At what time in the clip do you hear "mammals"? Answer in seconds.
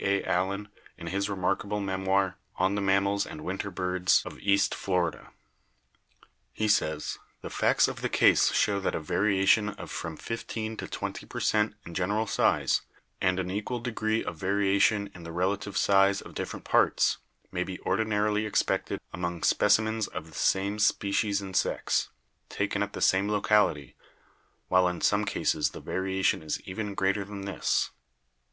2.80-3.26